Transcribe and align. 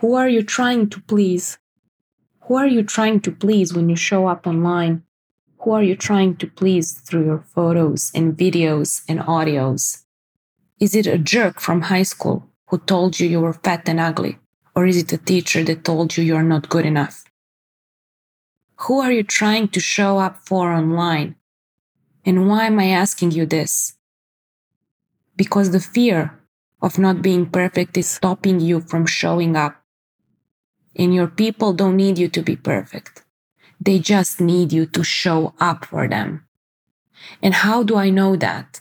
Who 0.00 0.14
are 0.14 0.28
you 0.28 0.44
trying 0.44 0.90
to 0.90 1.00
please? 1.00 1.58
Who 2.42 2.54
are 2.54 2.68
you 2.68 2.84
trying 2.84 3.18
to 3.22 3.32
please 3.32 3.74
when 3.74 3.88
you 3.88 3.96
show 3.96 4.28
up 4.28 4.46
online? 4.46 5.02
Who 5.58 5.72
are 5.72 5.82
you 5.82 5.96
trying 5.96 6.36
to 6.36 6.46
please 6.46 6.92
through 6.92 7.24
your 7.24 7.40
photos 7.40 8.12
and 8.14 8.36
videos 8.36 9.02
and 9.08 9.18
audios? 9.18 10.04
Is 10.78 10.94
it 10.94 11.08
a 11.08 11.18
jerk 11.18 11.58
from 11.58 11.80
high 11.80 12.04
school 12.04 12.46
who 12.68 12.78
told 12.78 13.18
you 13.18 13.28
you 13.28 13.40
were 13.40 13.54
fat 13.54 13.88
and 13.88 13.98
ugly? 13.98 14.38
Or 14.76 14.86
is 14.86 14.98
it 14.98 15.12
a 15.12 15.18
teacher 15.18 15.64
that 15.64 15.82
told 15.82 16.16
you 16.16 16.22
you're 16.22 16.44
not 16.44 16.68
good 16.68 16.86
enough? 16.86 17.24
Who 18.82 19.00
are 19.00 19.10
you 19.10 19.24
trying 19.24 19.66
to 19.70 19.80
show 19.80 20.18
up 20.18 20.46
for 20.46 20.72
online? 20.72 21.34
And 22.24 22.48
why 22.48 22.66
am 22.66 22.78
I 22.78 22.90
asking 22.90 23.32
you 23.32 23.46
this? 23.46 23.94
Because 25.34 25.72
the 25.72 25.80
fear 25.80 26.38
of 26.80 27.00
not 27.00 27.20
being 27.20 27.46
perfect 27.46 27.96
is 27.96 28.08
stopping 28.08 28.60
you 28.60 28.80
from 28.80 29.04
showing 29.04 29.56
up. 29.56 29.77
And 30.98 31.14
your 31.14 31.28
people 31.28 31.72
don't 31.72 31.96
need 31.96 32.18
you 32.18 32.28
to 32.28 32.42
be 32.42 32.56
perfect. 32.56 33.22
They 33.80 34.00
just 34.00 34.40
need 34.40 34.72
you 34.72 34.86
to 34.86 35.04
show 35.04 35.54
up 35.60 35.84
for 35.84 36.08
them. 36.08 36.44
And 37.42 37.54
how 37.54 37.82
do 37.82 37.96
I 37.96 38.10
know 38.10 38.36
that? 38.36 38.80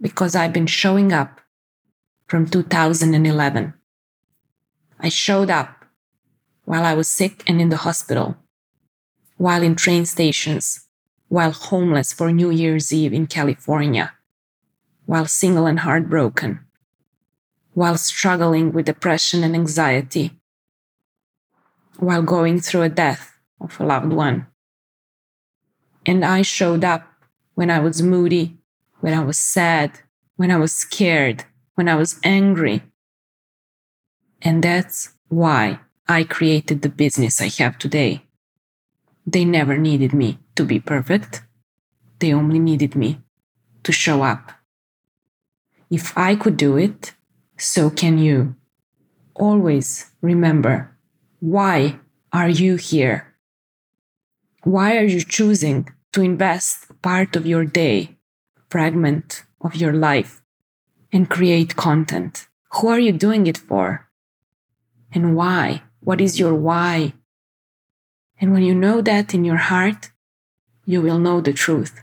Because 0.00 0.36
I've 0.36 0.52
been 0.52 0.66
showing 0.66 1.12
up 1.12 1.40
from 2.28 2.46
2011. 2.46 3.74
I 5.00 5.08
showed 5.08 5.50
up 5.50 5.84
while 6.64 6.84
I 6.84 6.94
was 6.94 7.08
sick 7.08 7.42
and 7.46 7.60
in 7.60 7.68
the 7.68 7.78
hospital, 7.78 8.36
while 9.36 9.62
in 9.62 9.74
train 9.74 10.06
stations, 10.06 10.86
while 11.28 11.52
homeless 11.52 12.12
for 12.12 12.32
New 12.32 12.50
Year's 12.50 12.92
Eve 12.92 13.12
in 13.12 13.26
California, 13.26 14.12
while 15.06 15.26
single 15.26 15.66
and 15.66 15.80
heartbroken, 15.80 16.60
while 17.74 17.96
struggling 17.96 18.72
with 18.72 18.86
depression 18.86 19.44
and 19.44 19.54
anxiety, 19.54 20.32
while 21.98 22.22
going 22.22 22.60
through 22.60 22.82
a 22.82 22.88
death 22.88 23.32
of 23.60 23.78
a 23.80 23.84
loved 23.84 24.12
one. 24.12 24.46
And 26.04 26.24
I 26.24 26.42
showed 26.42 26.84
up 26.84 27.06
when 27.54 27.70
I 27.70 27.80
was 27.80 28.02
moody, 28.02 28.58
when 29.00 29.14
I 29.14 29.24
was 29.24 29.38
sad, 29.38 30.00
when 30.36 30.50
I 30.50 30.56
was 30.56 30.72
scared, 30.72 31.44
when 31.74 31.88
I 31.88 31.96
was 31.96 32.20
angry. 32.22 32.82
And 34.42 34.62
that's 34.62 35.14
why 35.28 35.80
I 36.06 36.24
created 36.24 36.82
the 36.82 36.88
business 36.88 37.40
I 37.40 37.48
have 37.62 37.78
today. 37.78 38.22
They 39.26 39.44
never 39.44 39.76
needed 39.76 40.12
me 40.12 40.38
to 40.54 40.64
be 40.64 40.78
perfect. 40.78 41.42
They 42.20 42.32
only 42.32 42.58
needed 42.58 42.94
me 42.94 43.20
to 43.82 43.92
show 43.92 44.22
up. 44.22 44.52
If 45.90 46.16
I 46.16 46.36
could 46.36 46.56
do 46.56 46.76
it, 46.76 47.14
so 47.58 47.90
can 47.90 48.18
you. 48.18 48.54
Always 49.34 50.10
remember 50.22 50.95
why 51.46 51.96
are 52.32 52.48
you 52.48 52.74
here? 52.74 53.36
Why 54.64 54.96
are 54.96 55.04
you 55.04 55.20
choosing 55.20 55.88
to 56.12 56.20
invest 56.20 56.90
part 57.02 57.36
of 57.36 57.46
your 57.46 57.64
day, 57.64 58.16
fragment 58.68 59.44
of 59.60 59.76
your 59.76 59.92
life, 59.92 60.42
and 61.12 61.30
create 61.30 61.76
content? 61.76 62.48
Who 62.72 62.88
are 62.88 62.98
you 62.98 63.12
doing 63.12 63.46
it 63.46 63.56
for? 63.56 64.08
And 65.12 65.36
why? 65.36 65.84
What 66.00 66.20
is 66.20 66.36
your 66.36 66.52
why? 66.52 67.12
And 68.40 68.52
when 68.52 68.64
you 68.64 68.74
know 68.74 69.00
that 69.00 69.32
in 69.32 69.44
your 69.44 69.62
heart, 69.70 70.10
you 70.84 71.00
will 71.00 71.20
know 71.20 71.40
the 71.40 71.52
truth. 71.52 72.02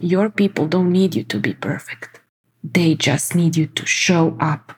Your 0.00 0.28
people 0.28 0.66
don't 0.66 0.90
need 0.90 1.14
you 1.14 1.22
to 1.22 1.38
be 1.38 1.54
perfect. 1.54 2.18
They 2.64 2.96
just 2.96 3.36
need 3.36 3.56
you 3.56 3.68
to 3.68 3.86
show 3.86 4.36
up 4.40 4.76